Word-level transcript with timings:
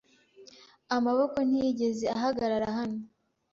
Amaboko 0.95 1.37
ntiyigeze 1.47 2.05
ahagarara 2.15 2.67
hano 2.77 2.99